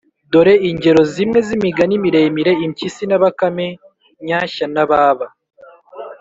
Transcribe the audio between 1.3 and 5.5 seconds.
z’imigani miremire :impyisi na bakame, nyashya na baba